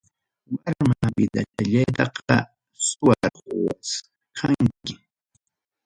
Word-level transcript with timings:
Warma 0.63 1.07
vidachallayta 1.17 2.37
suwarquwasqanki. 2.87 4.93